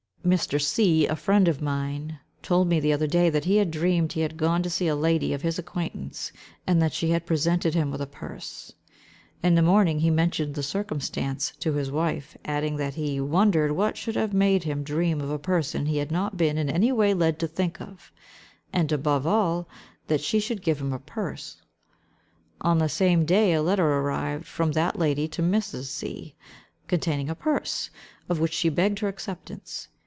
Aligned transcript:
Mr. 0.23 0.61
C——, 0.61 1.07
a 1.07 1.15
friend 1.15 1.47
of 1.47 1.63
mine, 1.63 2.19
told 2.43 2.67
me 2.69 2.79
the 2.79 2.93
other 2.93 3.07
day, 3.07 3.27
that 3.31 3.45
he 3.45 3.55
had 3.57 3.71
dreamed 3.71 4.13
he 4.13 4.21
had 4.21 4.37
gone 4.37 4.61
to 4.61 4.69
see 4.69 4.87
a 4.87 4.95
lady 4.95 5.33
of 5.33 5.41
his 5.41 5.57
acquaintance, 5.57 6.31
and 6.67 6.79
that 6.79 6.93
she 6.93 7.09
had 7.09 7.25
presented 7.25 7.73
him 7.73 7.89
with 7.89 7.99
a 7.99 8.05
purse. 8.07 8.71
In 9.41 9.55
the 9.55 9.63
morning 9.63 9.99
he 9.99 10.11
mentioned 10.11 10.53
the 10.53 10.61
circumstance 10.61 11.53
to 11.59 11.73
his 11.73 11.89
wife, 11.89 12.37
adding 12.45 12.75
that 12.75 12.93
he 12.93 13.19
wondered 13.19 13.71
what 13.71 13.97
should 13.97 14.15
have 14.15 14.31
made 14.31 14.63
him 14.63 14.83
dream 14.83 15.21
of 15.21 15.31
a 15.31 15.39
person 15.39 15.87
he 15.87 15.97
had 15.97 16.11
not 16.11 16.37
been 16.37 16.59
in 16.59 16.69
any 16.69 16.91
way 16.91 17.15
led 17.15 17.39
to 17.39 17.47
think 17.47 17.81
of; 17.81 18.11
and, 18.71 18.91
above 18.91 19.25
all, 19.25 19.67
that 20.05 20.21
she 20.21 20.39
should 20.39 20.61
give 20.61 20.79
him 20.79 20.93
a 20.93 20.99
purse. 20.99 21.59
On 22.61 22.77
that 22.77 22.89
same 22.91 23.25
day, 23.25 23.53
a 23.53 23.63
letter 23.63 23.91
arrived 23.91 24.45
from 24.45 24.73
that 24.73 24.99
lady 24.99 25.27
to 25.29 25.41
Mrs. 25.41 25.85
C——, 25.85 26.35
containing 26.87 27.27
a 27.27 27.33
purse, 27.33 27.89
of 28.29 28.39
which 28.39 28.53
she 28.53 28.69
begged 28.69 28.99
her 28.99 29.07
acceptance. 29.07 29.87